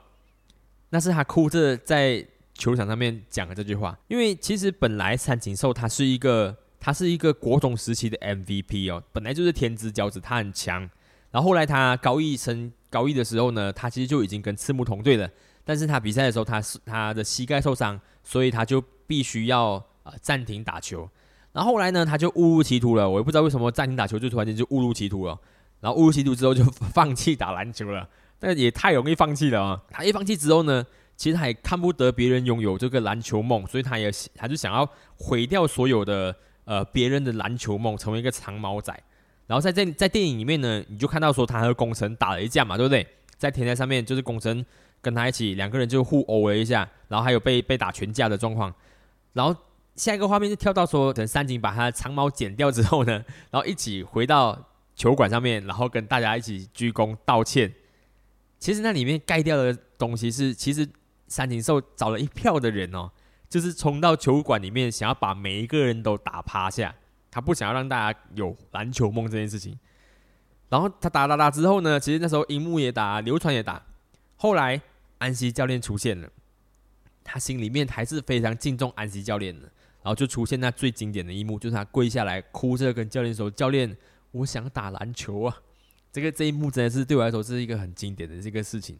[0.90, 3.98] 那是他哭着在球场上面讲的这句话。
[4.06, 10.88] 因为其实本来三井寿他是一个，他是一个国中时期的 MVP 哦，本来就是天之骄子，他很强。
[11.32, 15.28] 然后后来他高一升高一的时候呢，他其实就已经跟赤木同队了。
[15.64, 21.08] 但是他比赛的时候，他是他的膝盖受伤，所以他就必须要呃暂停打球。
[21.50, 23.10] 然后后来呢，他就误入歧途了。
[23.10, 25.36] 我也不知道为什么暂停打球就突然间就误入歧途了。
[25.80, 28.08] 然后误入歧途之后就放弃打篮球了。
[28.38, 29.82] 但也太容易放弃了啊！
[29.90, 36.32] 他一放弃之后呢，其实他也看不得别人拥有这个篮球梦，所以他也他就想要毁掉所有的
[36.64, 38.92] 呃别人的篮球梦，成为一个长毛仔。
[39.48, 43.04] 然后在这在电影里面呢，你就看到说他和工程打了一架嘛，对不对？
[43.36, 44.64] 在天台上面，就是工程
[45.00, 48.72] 跟他一起两个人就互殴了一下，然后还有被被打拳架的状况。
[49.32, 49.54] 然后
[49.96, 53.12] 下一个画面就跳到说，等三井把他的长毛剪掉之后呢，
[53.50, 54.58] 然后一起回到
[54.94, 57.72] 球馆上面，然后跟大家一起鞠躬道歉。
[58.58, 60.88] 其实那里面盖掉的东西是，其实
[61.28, 63.10] 三井寿找了一票的人哦，
[63.48, 66.94] 就是冲到球馆里面，想要把每一个人都打趴下，
[67.30, 69.78] 他不想要让大家有篮球梦这件事情。
[70.68, 73.82] 然后他打打打之后呢，其实那时候樱木也打，流川也打。
[74.36, 74.80] 后来
[75.18, 76.28] 安西教练出现了，
[77.28, 79.70] 他心里面还是非常敬重安西教练的。
[80.00, 83.94] 然后就出现那最经典的一幕，就是他跪下来哭着跟教练说：“教练，
[84.30, 85.54] 我想打篮球啊！”
[86.10, 88.96] 这个这一幕真的是对我来说是一个很经典的这个事情。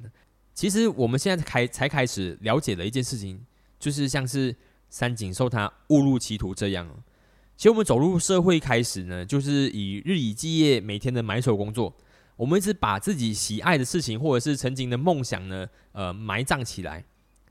[0.52, 3.40] 其实我们现在开才开始了解的一件事情，
[3.78, 4.54] 就是像是
[4.90, 6.86] 三井寿他误入歧途这样。
[7.56, 11.96] 其实我们走入社会开始呢，就是以日以继夜，每天的埋首工作。
[12.36, 17.04] 我们一直把自己喜爱的事情，或者是曾经的梦想呢，呃，埋葬起来，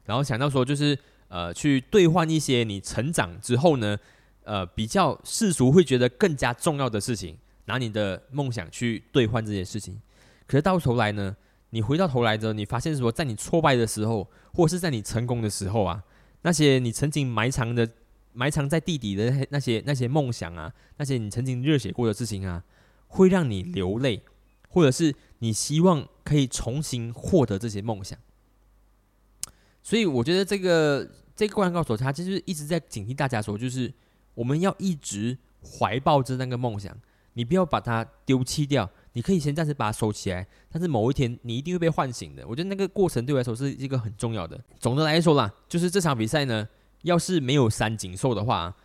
[0.07, 3.95] 然后想到说，就是呃，去兑换一些你成长之后呢，
[4.43, 10.01] 呃，比较世俗会觉得更加重要的事情，拿你的梦想去兑换这些事情。
[10.47, 11.35] 可是到头来呢，
[11.69, 16.01] 你回到头来之后，你发现说，在你挫败的时候，或是在你成功的时候啊，
[16.41, 17.87] 那些你曾经埋藏的、
[18.33, 22.63] 埋藏在地底的那些那些梦想啊，那些你曾经热血过的事情啊，
[23.07, 24.23] 会让你流泪。
[24.69, 28.19] 或者是你希望可以重新获得这些梦想，
[29.87, 33.89] 所以我觉得这个这个灌篮高手他就是一直在警惕大家说，就是
[34.33, 36.93] 我们要一直怀抱着那个梦想，
[37.35, 42.45] 你不要把它丢弃掉，你可以先暂时把它收起来，但是某一天你一定会被唤醒的。
[42.45, 44.61] 我觉得那个过程对我来说是一个很重要的。
[44.77, 46.67] 总的来说啦，就是这场比赛呢，
[47.03, 48.75] 要是没有三井寿的话，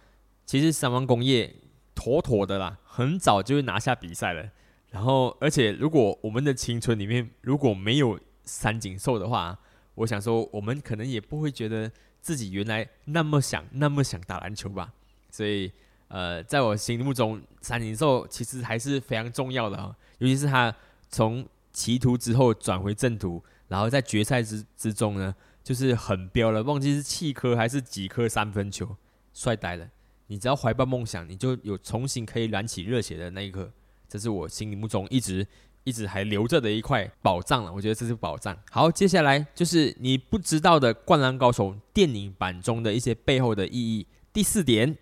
[0.46, 1.52] 其实三王工业
[1.96, 4.48] 妥妥的啦，很早就会拿下比赛了。
[4.90, 9.58] 然后，而且如果我们的青春里面如果没有三井寿的话，
[9.94, 14.92] 我想说，我们可能也不会觉得自己原来那么想、那么想打篮球吧。
[15.30, 15.70] 所以，
[16.08, 19.96] 呃，在我心目中，三井寿其实还是非常重要的啊。
[20.18, 20.74] 尤其是他
[21.08, 28.96] 从歧途之后转回正途，然后在决赛之之中呢，就是很飙了，忘记是七颗还是几颗三分球，
[29.32, 29.88] 帅呆了。
[30.28, 33.70] 你只要怀抱梦想，你就有重新可以燃起热血的那一刻。
[34.08, 35.46] 这是我心目中一直
[35.84, 38.56] 一直还留着的一块宝藏了，我觉得这是宝藏。
[38.70, 44.06] 好，接下来就是你不知道的《灌篮高手》电影版中的一些背后的意义。
[44.32, 44.96] 第四点，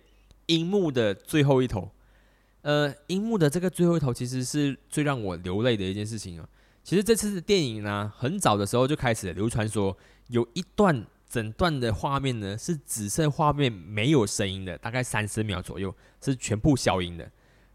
[0.47, 1.91] 樱木的最后一头。
[2.63, 6.47] 呃，樱木的这个最后一头其实是最让我流泪的一件事情啊。
[6.83, 9.95] 其实这次的电影呢，很早的时候就开始流传说，
[10.27, 17.31] 有一段整段的画面呢是紫色画面，没有声音的，大概三十秒左右是全部消音的。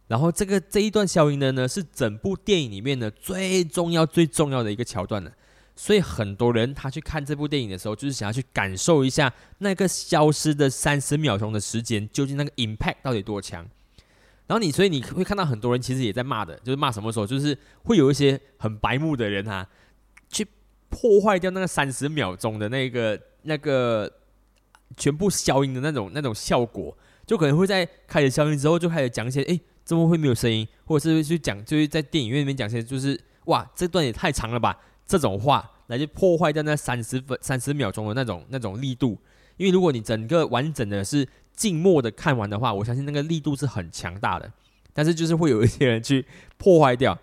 [0.09, 5.33] 然后这个这一段消音的呢，是整部电影里面的最重要最重要的一个桥段了。
[5.75, 13.67] 所以很多人他去看这部电影的时候，就是想要去感受一下那个消失的三十秒钟的时间，究竟那个 impact 到底多强。
[14.47, 19.69] 然后你所以你会看到很多人其实也在骂的，就是骂什么时候，就是会有一些很白目的人哈，
[20.31, 20.47] 去
[20.89, 24.11] 破坏掉那个三十秒钟的那个那个
[24.97, 29.61] 全部消音的那种那种效果，就可能会在开始消音之后就开始讲一些哎。
[29.87, 30.67] 怎么会没有声音？
[30.85, 34.77] 或者是去讲，就是在电影院里面讲些，就是哇，这段也太长了吧？
[35.07, 39.17] 这种话来去破坏掉那三十分、三十秒钟的那种那种力度。
[39.57, 44.53] 因为如果你整个完整的是静默的看完的话，我相信那个力度是很强大的。
[44.93, 47.17] 但是就是会有一些人去破坏掉。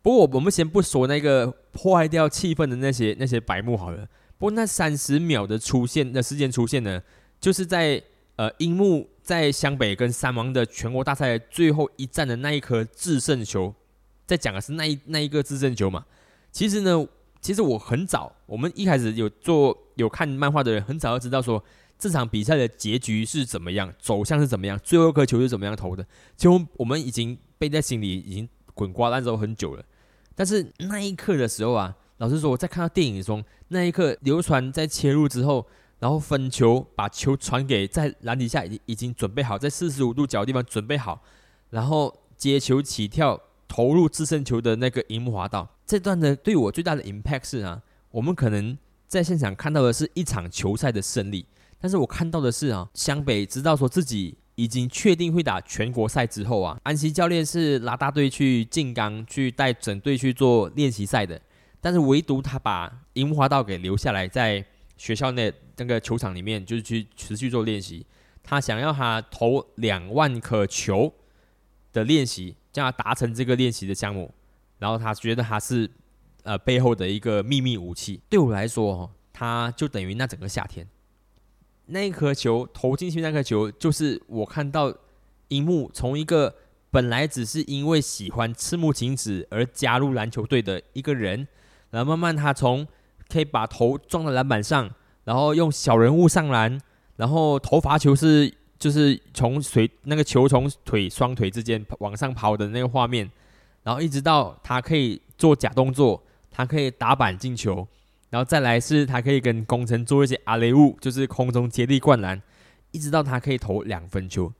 [0.00, 4.08] 不过我们先不说那个破坏掉气氛的那些那些白幕好了。
[4.38, 7.02] 不过那三十秒的出现的时间出现呢，
[7.38, 8.02] 就是在
[8.38, 9.06] 呃樱木。
[9.28, 13.74] 在湘北跟三王的全国大赛最后一战的那一颗制胜球，
[14.26, 16.06] 在讲的是那一那一个制胜球嘛？
[16.50, 17.06] 其实呢，
[17.42, 21.62] 其实我很早，我们一开始有做有看漫画的人，很早就知道说
[21.98, 26.02] 这场比赛的结局是怎么样，走向是怎么样，最后一颗球是怎么样投的。
[26.34, 29.84] 其实我们已经背在心里，已经滚瓜烂熟很久了。
[30.34, 35.66] 但是那一刻的时候啊，老实说，我在看到电影中那一刻，流传在切入之后。
[36.00, 41.20] 然后分球，把球传给在篮底下已已经准备好，在四十五度角的地方准备好，
[41.70, 45.68] 然后接球起跳投入制胜球的那个樱木花道。
[45.84, 47.82] 这段呢对我最大的 impact 是啊，
[48.12, 51.44] 我们可能在现场看到的是一场球赛的胜利，
[51.80, 61.40] 但是我看到的是啊，湘北知道说自己已经确定会打全国赛之后啊，安西教练是拉大队去静冈去带整队去做练习赛的，
[61.80, 64.64] 但是唯独他把樱木花道给留下来在。
[64.98, 68.04] 学校内那个球场里面，就是去持续做练习。
[68.42, 71.14] 他想要他投两万颗球
[71.92, 74.34] 的练习，叫他达成这个练习的项目。
[74.78, 75.88] 然后他觉得他是
[76.42, 78.20] 呃背后的一个秘密武器。
[78.28, 80.86] 对我来说，他就等于那整个夏天，
[81.86, 84.92] 那一颗球投进去，那颗球就是我看到
[85.48, 86.56] 樱木从一个
[86.90, 91.46] 本来只是因为喜欢赤木晴子而加入篮球队的一个人，
[91.90, 92.86] 然后慢慢他从。
[93.28, 94.90] 可以把头撞在篮板上，
[95.24, 96.80] 然后用小人物上篮，
[97.16, 103.30] 然后投罚球是就是从腿那个球从腿双腿之间往上跑的那个画面，
[103.82, 107.86] 然后一直到他可以做假动作，他可以打板进球，
[108.30, 112.40] 然后再来是他可以跟工程做一些阿雷物，就是空中接力灌篮，
[112.90, 114.52] 一直到他可以投两分球。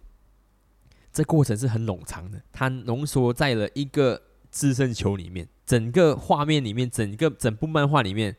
[1.11, 4.20] 这过程是很冗长的，它浓缩在了一个
[4.52, 5.48] 制胜球里面。
[5.64, 8.37] 整个画面里面，整个整部漫画里面，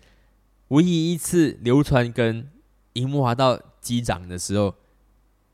[0.70, 2.50] 唯一一次流川跟
[2.94, 4.74] 樱木花道击掌的时候，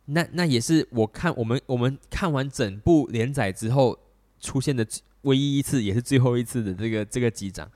[0.06, 3.98] 那那也是我看我们我们看完整部连载之后
[4.40, 4.86] 出现的
[5.24, 7.70] 唯一一次，也是最后一次的这个这个击掌。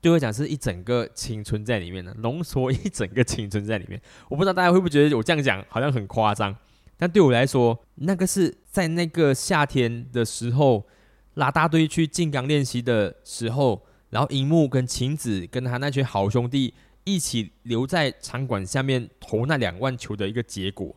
[0.00, 4.00] 对我讲是一整个青春在里面的，浓缩一整个青春在里面。
[4.28, 6.54] 我不知道大家会不会觉得我这样讲好像很夸张，
[6.96, 10.86] 但对我来说，那个是在那个夏天的时候。
[11.34, 16.72] 拉大队去静冈练习的时候，然后樱木跟晴子跟他那群好兄弟
[17.04, 20.96] 一起留在场馆下面投那两万球的一个结果，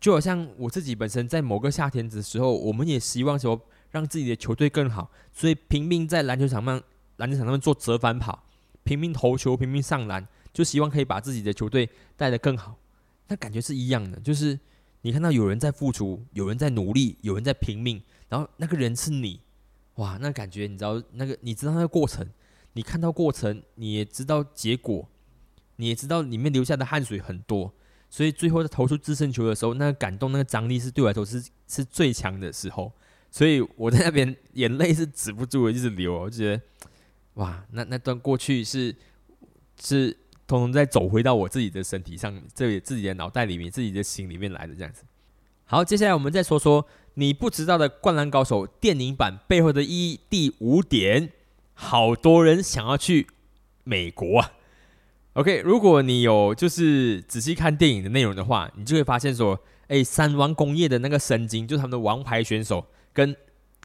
[0.00, 6.82] 就好像我自己本身在某个夏天的时候，我们也希望说让自己的球队更好，所以拼命在篮球场上
[7.16, 8.44] 篮球场上面做折返跑，
[8.82, 12.76] 拼命投球，拼命上篮，就希望可以把自己的球队带得更好。
[13.28, 14.58] 那感觉是一样的，就是
[15.02, 19.40] 你看到有人在付出，有人在努力，有人在拼命，然后那个人是你。
[19.96, 22.26] 哇，那感觉你知道那个，你知道那个过程，
[22.72, 25.06] 你看到过程，你也知道结果，
[25.76, 27.70] 你也知道里面流下的汗水很多，
[28.08, 32.90] 所以最后在投出制胜球的时候，那个感动，那个张力是对我来说是是最强的时候，
[33.30, 36.62] 所以我在那边眼泪是止不住的，一直流，我觉得
[37.34, 38.96] 哇，那那段过去是
[39.78, 45.04] 是通通在走回到我自己的身体上，这里自己的脑袋里面，自己的心里面来的这样子。
[45.66, 46.86] 好，接下来我们再说说。
[47.14, 51.30] 你不知道的《灌篮高手》电影版背后的意义第五点，
[51.74, 53.26] 好多人想要去
[53.84, 54.52] 美国啊。
[55.34, 63.36] OK，如果你有就是仔细看电影的内容的话，你就会发现说，哎，三王工业的那个神经，就是他们的王牌选手，跟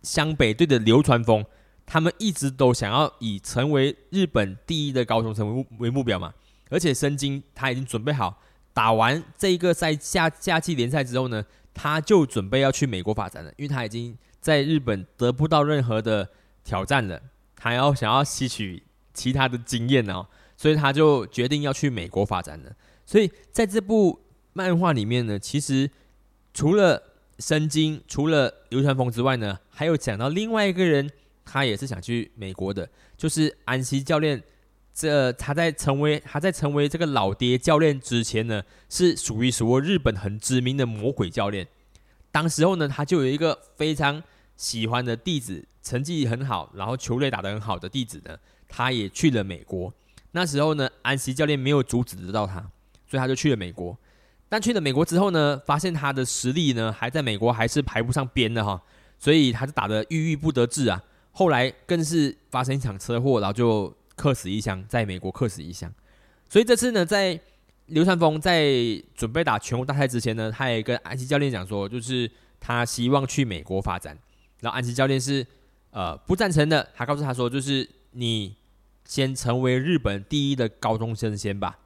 [0.04, 1.46] 湘北队的流川枫，
[1.86, 6.34] 他们一直都想要以成为日本第一的高中生为目为目标嘛。
[6.70, 8.42] 而且神经他已经准备好，
[8.74, 11.46] 打完这一个赛夏夏季联赛之后呢。
[11.78, 16.28] 他就准备要去美国发展了，因为他已经在日本得不到任何的
[16.64, 17.22] 挑战了，
[17.56, 18.82] 他要想要吸取
[19.14, 20.26] 其他的经验哦，
[20.58, 22.76] 所以他就决定要去美国发展了。
[23.06, 24.20] 所以在这部
[24.54, 25.90] 漫画里面呢，其实
[26.54, 27.02] 除了
[27.38, 31.10] 申京、除了流川枫之外呢，还有讲到另外一个人，
[31.46, 34.42] 他也是想去美国的，就是安西教练。
[35.00, 41.68] 这他在成为他在成为这个老爹教练之前呢，是属于说日本很知名的魔鬼教练。
[42.32, 44.24] 当时候呢，他就有一个非常
[44.56, 48.36] 喜欢的弟子，成绩很好，然后球类打得很好的弟子呢，
[48.68, 49.94] 他也去了美国。
[50.32, 52.56] 那时候呢，安西教练没有阻止得到他，
[53.08, 53.96] 所以他就去了美国。
[54.50, 58.82] 但去了美国之后呢，发现他的实力呢，还在美国还是排不上边的哈，
[59.20, 61.00] 所以他就打得郁郁不得志啊。
[61.34, 63.96] 后来更是发生一场车祸，然后就。
[64.18, 65.94] 客死异乡，在美国客死异乡，
[66.50, 67.40] 所以这次呢，在
[67.86, 68.68] 流川枫在
[69.16, 74.18] 准备打全国大赛之前呢，他也跟安西教练讲说，就是他希望去美国发展。
[74.60, 75.46] 然后安西教练是
[75.92, 78.56] 呃不赞成的，他告诉他说，就是你
[79.06, 81.78] 先成为日本第一的高中生先吧。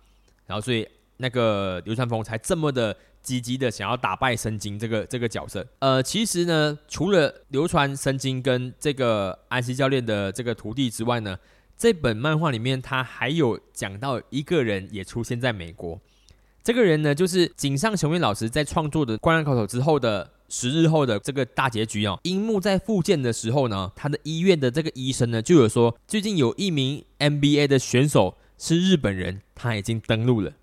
[0.48, 5.68] 然后所以那个流川枫才这么的积极的想要打败神经这个这个角色。
[5.80, 11.38] 呃，其实呢，除了流川神经跟这个安西教练的这个徒弟之外呢。
[11.82, 16.00] 这本漫画里面，他还有讲到一个人也出现在美国。
[16.64, 22.20] 这个人呢，就是井上雄彦老师在创作的《灌篮高手》之后的十日后的这个大结局哦。
[22.22, 30.54] 樱木在复健的时候呢，他的医院的这个医生呢，就有说最近有一名 NBA 的选手是日本人，他已经登陆了。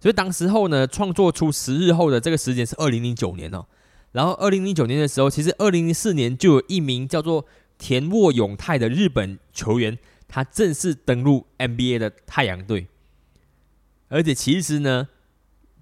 [0.00, 3.66] 所以当时候呢，创作出十日后的这个时间是二零零九年哦。
[4.12, 7.44] 然后二零零九年的时候，其实二零零四年就有一名叫做
[7.76, 9.98] 田沃永泰的日本球员。
[10.26, 12.88] 他正式登陆 NBA 的太阳队，
[14.08, 15.08] 而且其实呢，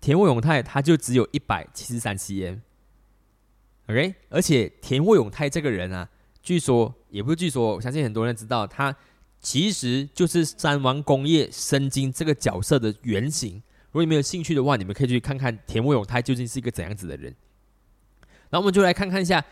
[0.01, 6.09] 田沃永泰他就只有一百七十三 cm，OK，而且田沃永泰这个人啊，
[6.43, 8.95] 据说也不是据说，我相信很多人知道，他
[9.41, 13.63] 其实就是三王工业申京这个角色的原型。
[13.91, 17.35] 如果你没有兴趣的话，你们可以去看看田沃永泰究竟是一个怎样子的人。
[18.51, 19.43] 那我们就来看看一下，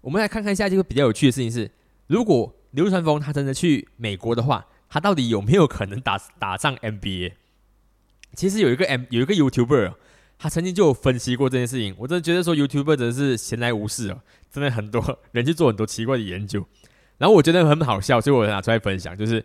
[0.00, 1.70] 我们来看看一下这个比较有趣的事情是，
[2.08, 2.56] 如果。
[2.72, 7.32] 流川枫他真的去美国的话，他到底有没有可能打 打上 NBA？
[8.36, 9.94] 其实有一个 M 有一个 YouTuber，
[10.38, 11.94] 他曾经就有分析过这件事情。
[11.98, 14.20] 我真的觉得说 YouTuber 真的是闲来无事哦，
[14.52, 16.64] 真的很多人去做很多奇怪的研究。
[17.18, 19.44] 然后我觉得很好笑，所以我拿出来分享，就是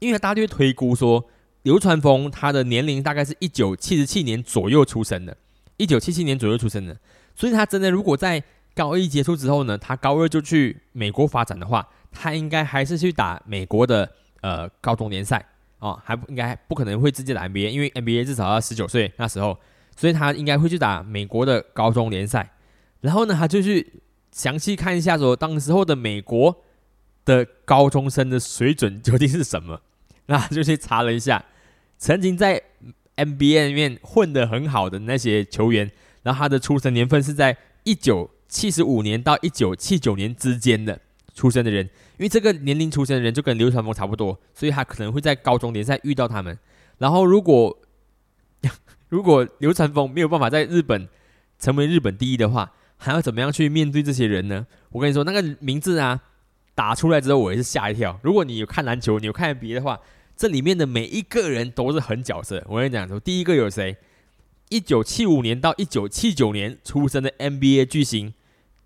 [0.00, 1.24] 因为大家就会推估说，
[1.62, 5.36] 流川枫他的年龄大概是一九七十七年左右出生的，
[5.76, 6.98] 一九七七年左右出生的，
[7.36, 8.42] 所以他真的如果在
[8.74, 11.88] 高一结束之后呢，他高二就去美国发展的话。
[12.12, 15.44] 他应该还是去打美国的呃高中联赛，
[15.78, 19.58] 哦，还不应该不可能会直接打 NBA，因为 NBA 至少要十九岁那时候，
[19.96, 22.52] 所以他应该会去打美国的高中联赛。
[23.00, 24.00] 然后呢，他就去
[24.32, 26.64] 详细看一下说，当时候的美国
[27.24, 29.80] 的高中生的水准究竟是什么。
[30.30, 31.42] 那就去查了一下，
[31.96, 32.62] 曾经在
[33.16, 35.90] NBA 里面混得很好的那些球员，
[36.22, 41.00] 然后他的出生年份是在一九七十五年到一九七九年之间的
[41.38, 41.84] 出生的人，
[42.18, 46.58] 因为这个年龄出生的人就跟流川枫差不多，所以他可能会在高中联赛遇到他们。
[46.98, 47.78] 然后如果
[49.08, 51.08] 如果流川枫没有办法在日本
[51.58, 54.66] 成为日本第一的话，还要怎么样去面对这些人呢？
[54.90, 56.20] 我跟你说，那个名字啊
[56.74, 58.18] 打出来之后，我也是吓一跳。
[58.22, 60.00] 如果你有看篮球，你有看 NBA 的话。
[60.40, 62.64] 这里面的每一个人都是很角色。
[62.68, 63.96] 我跟你讲说，第一个有谁？
[64.68, 68.32] 一九七五年到一九七九年出生的 NBA 巨星，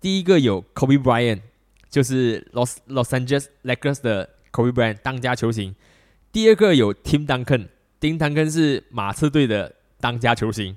[0.01, 1.41] 第一个有 Kobe Bryant，
[1.93, 5.75] 就是 Los Los Angeles Lakers 的 Kobe Bryant 当家球星。
[6.31, 10.75] 第二个有 Tim Duncan，Tim Duncan 是马刺队的当家球星。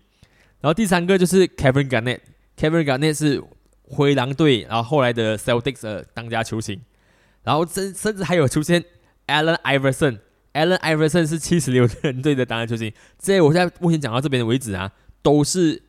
[0.61, 3.43] 然后第三个就是 Kevin Garnett，Kevin Garnett 是
[3.85, 6.79] 灰狼队，然后后来的 Celtics 的当家球星。
[7.43, 8.85] 然后甚甚至还有出现
[9.27, 10.19] Allen Iverson。
[10.53, 14.93] Allen Iverson 是七十六人队的当家球星，这我现在目前讲到这边为止啊，
[15.23, 15.83] 都是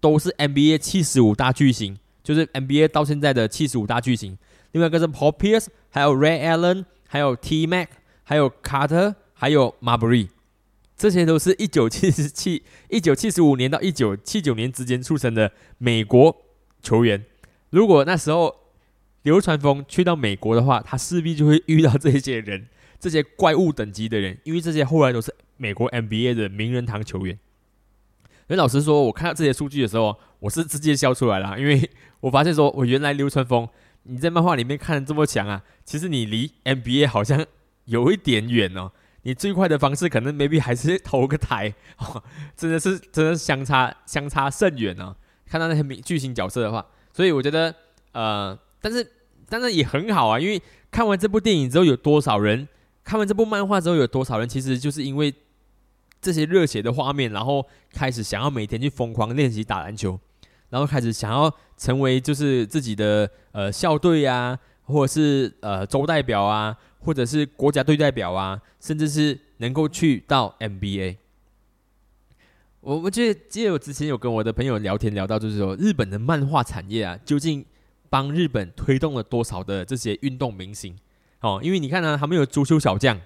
[0.00, 4.36] 都是 NBA 七十五大巨星，就是 NBA 到现在的七十五大巨星。
[4.74, 7.88] 另外一个是 Paul Pierce，还有 Ray Allen，还有 T Mac，
[8.24, 10.28] 还有 Carter，还有 Marbury，
[10.96, 16.36] 这些都是一九七七一九七十五年到一九七九年之间出生的美国
[16.82, 17.24] 球员。
[17.70, 18.54] 如果那时候
[19.22, 22.66] 流川枫去到美国的话，他势必就会遇到这些人。
[23.00, 27.38] 这些怪物等级的人，因为这些后来都是美国 NBA 的名人堂球员。
[28.48, 33.68] 所以老实说，我看到这些数据的时候，我是直接笑出来了，因为我发现说，我原来流川枫
[34.04, 37.44] 你在漫画里面看的这么强啊，其实你离 NBA 好像
[37.84, 38.92] 有一点远哦。
[39.22, 41.74] 你最快的方式可能 maybe 还是投个台，
[42.54, 45.16] 真的是真的是相差相差甚远哦。
[45.46, 47.74] 看到那些巨星角色的话，所以我觉得
[48.12, 49.10] 呃，但是
[49.48, 52.68] 但是也很好啊，因为看完这部电影之后，有多少人？
[53.02, 55.32] 看完这部漫画之后，有多少人其实就是因为
[56.20, 60.20] 这些热血的画面，然后开始想要每天去疯狂练习打篮球，
[60.74, 71.18] 然后开始想要成为就是自己的呃校队啊，或者是呃州代表啊，或者是国家队代表啊，甚至是能够去到 NBA。
[72.80, 77.64] 我我记得记得我之前有跟我的朋友聊天聊到，就是说日本的漫画产业啊，究竟
[78.10, 80.98] 帮日本推动了多少的这些运动明星？
[81.38, 83.16] 哦，因为你看呢，他们有足球小将，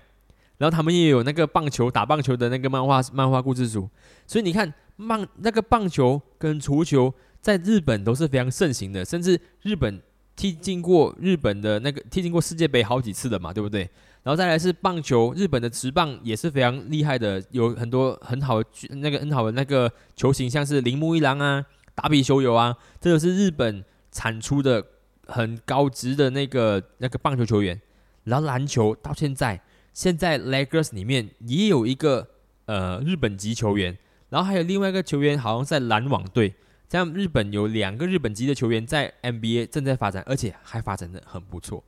[0.58, 3.88] 然后他们也有那个棒球打棒球的那个漫画漫画故事书，
[4.26, 4.70] 所以你看
[5.08, 7.14] 棒那个棒球跟足球
[7.48, 10.02] 在日本都是非常盛行的，甚至日本
[10.36, 13.88] 踢进过日本的那个踢进过世界杯好几次的嘛，对不对？
[14.22, 23.82] 然后再来是棒球，日本的职棒也是非常厉害的，有很多很好那个很好的那个球星，像是铃木一郎啊、达比修友啊，这个是日本
[24.12, 24.84] 产出的
[25.26, 27.80] 很高值的那个那个棒球球员。
[28.24, 29.58] 然后篮球到现在，
[29.94, 32.28] 现在 Lakers 里面也有一个
[32.66, 33.96] 呃日本籍球员，
[34.28, 36.52] 然后还有另外一个球员好像在篮网队。
[36.88, 41.82] 像日本有两个日本籍的球员在 NBA 正在发展，而且还发展的很不错。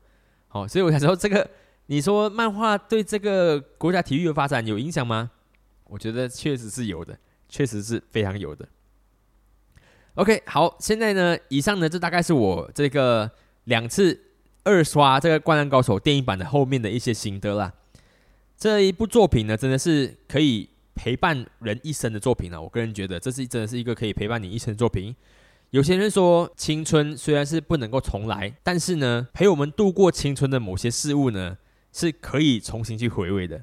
[0.48, 1.48] 好，所以我想说，这个
[1.86, 5.30] 你说漫画对这个国家体育的发展有影响吗？
[5.84, 8.68] 我觉得确实是有的，确实是非常有的。
[10.14, 13.30] OK，好，现在呢，以上呢，这大概是我这个
[13.64, 14.26] 两次。
[14.62, 17.72] 二刷这个《灌篮高手》电影版的后面的一些心得啦。
[18.59, 22.61] 这一部作品呢，真的是可以陪伴人一生的作品了。
[22.61, 25.14] 我个人觉得，这是真的是一个可以陪伴你一生的作品。
[25.70, 31.57] 有些人说，青春虽然是不能够重来，但是呢，陪我们度过青春的某些事物呢，
[31.93, 33.62] 是可以重新去回味的，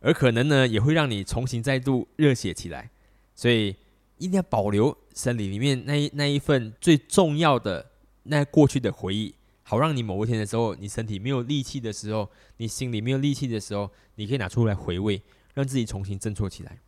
[0.00, 2.90] 而可能呢，也会让你重新再度热血起来。
[3.34, 3.74] 所以，
[4.18, 7.92] 一定要保留身体里面那一那一份最重要的
[8.24, 9.34] 那过去的回忆。
[9.62, 15.20] 好让你某一天的时候，你身体没有力气的时候，你心里没有力气的时候，你可以拿出来回味，
[15.56, 16.78] 让自己重新振作起来。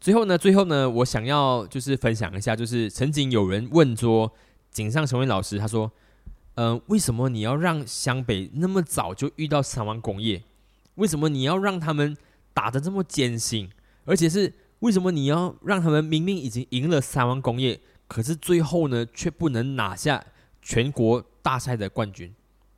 [0.00, 4.32] 最后呢，最后呢，我想要就是分享一下，就是曾经有人问说，
[4.70, 5.92] 井上雄彦老师，他说，
[6.54, 10.42] 嗯，为什么你要让湘北那么早就遇到三王工业？
[10.94, 12.16] 为什么你要让他们
[12.54, 13.68] 打得这么艰辛？
[14.06, 17.78] 而且是为什么你要让他们明明已经赢了三王工业，
[18.08, 20.24] 可是最后呢，却不能拿下
[20.62, 21.22] 全国？
[21.44, 22.32] 大赛的冠军，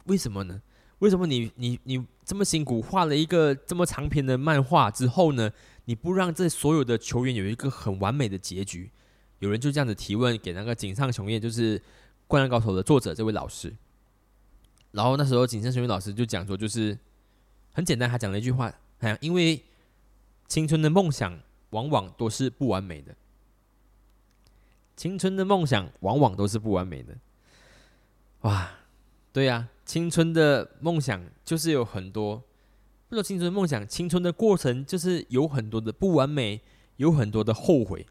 [0.04, 0.62] 为什么呢？
[1.00, 5.50] 为什么你你你这么辛苦画了一个这么长篇的漫画之后呢？
[5.86, 8.90] 你不让这所有的球员有一个很完美的结局？
[9.40, 11.78] 有人就这样子提问给那个井上雄彦，就是
[12.26, 13.70] 《灌篮高手》的作者这位老师。
[14.92, 16.98] 然后那时候井上雄彦老师就讲说，就是
[17.74, 19.62] 很简单，他讲了一句话，哎，因为
[20.48, 21.38] 青春的梦想
[21.70, 23.14] 往往都是不完美的。
[24.96, 27.14] 青春的梦想往往都是不完美的。
[28.40, 28.70] 哇，
[29.32, 32.42] 对呀，青春的梦想就是有很多，
[33.08, 36.60] 不说青春梦想，青春的过程就是有很多的不完美，
[36.96, 38.06] 有很多的后悔。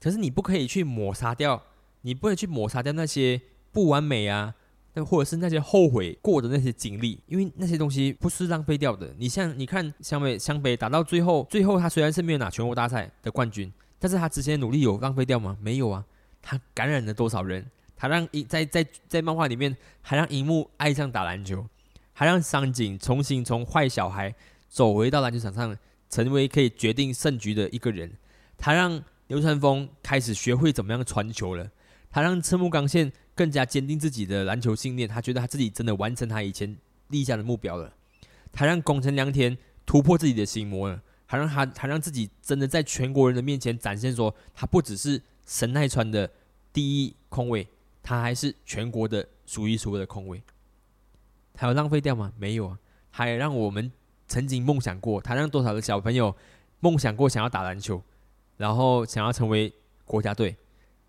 [0.00, 1.62] 可是你不可以去抹杀掉，
[2.02, 3.40] 你不能去抹杀掉那些
[3.72, 4.54] 不完美啊，
[4.94, 9.14] 那或者是那些后悔过的那些经历，因为那些东西不是浪费掉的。
[9.18, 15.56] 你像你看湘北，湘北打到最后，最后他虽然是没有拿全国大赛的冠军，但是他之前努力有浪费掉吗？
[15.60, 16.04] 没有啊，
[16.40, 17.68] 他感染了多少人？
[17.98, 21.66] 他让一在在在漫画里面还让樱木爱上打篮球，
[22.12, 24.32] 还让桑井重新从坏小孩
[24.68, 25.76] 走回到篮球场上，
[26.08, 28.12] 成为可以决定胜局的一个人。
[28.56, 31.68] 他让流川枫开始学会怎么样传球了，
[32.08, 36.76] 他让赤木刚宪更加坚定自己的篮球信念，他觉得他自己真的完成他以前
[37.08, 37.92] 立下的目标了。
[38.52, 46.30] 他让宫城良田突破自己的心魔了，还让他还让自己真的在全国人的面前展现说，他不只是神奈川的
[46.72, 47.68] 第一空位，
[48.08, 50.42] 他还是全国的数一数二的空位。
[51.52, 52.32] 他有浪费掉吗？
[52.38, 52.78] 没有啊，
[53.10, 53.92] 还让我们
[54.26, 56.34] 曾经梦想过，他让多少的小朋友
[56.80, 58.02] 梦想过想要打篮球。
[58.56, 59.70] 然后想要成为
[60.06, 60.56] 国家队，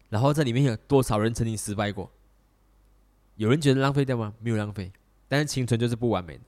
[0.09, 2.11] 然后这里面有多少人曾经失败过？
[3.37, 4.33] 有人觉得浪费掉吗？
[4.41, 4.91] 没有浪费，
[5.29, 6.43] 但是青春就是不完美的。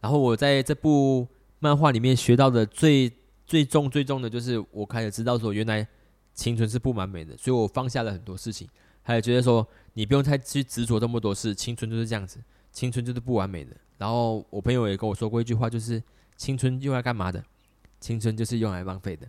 [0.00, 1.28] 然后我在这部
[1.60, 3.10] 漫画里面学到的最
[3.46, 5.86] 最重最重的就是我开始知道说，原来
[6.34, 8.68] 青春是不完美的，所以我放下了很多事情，
[9.06, 12.40] 还有觉得说你不用太去执着这么多事，青春就是这样子，
[12.72, 13.70] 青春就是不完美的。
[13.98, 16.02] 然后我朋友也跟我说过一句话，就是
[16.36, 17.40] 青春用来干嘛的？
[18.00, 19.28] 青春就是用来浪费的。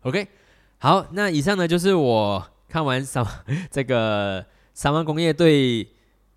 [0.00, 0.26] OK，
[0.78, 3.22] 好，那以上呢就是我看完三
[3.70, 5.86] 这个三万工业对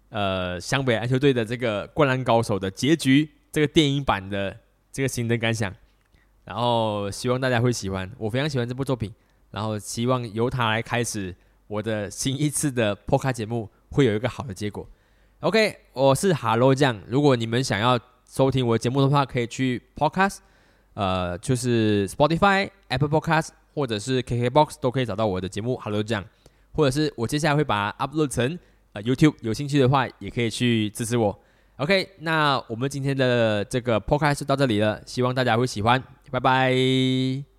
[0.09, 4.57] 呃湘北篮球队的这个灌篮高手的结局这个电影版的
[4.91, 5.73] 这个心得感想，
[6.43, 9.11] 然后希望大家会喜欢，我非常喜欢这部作品，
[9.51, 11.33] 然后希望由它来开始
[11.67, 14.87] 我的新一次的播客节目会有一个好的结果。
[15.39, 17.99] OK，我是哈喽酱，如果你们想要
[18.29, 20.37] 收听我的节目的话，可以去 Podcast。
[20.95, 25.75] 呃，就是 Spotify、Apple Podcast 或者是 KKBox 都可以找到我的节目。
[25.77, 26.23] Hello，这样，
[26.71, 28.59] 或者是我接下来会把它 upload 成
[28.91, 31.39] 呃 YouTube，有兴趣的话也可以去支持我。
[31.77, 37.52] OK，那我们今天的这个 Podcast 就到这里了，希望大家会喜欢，拜拜。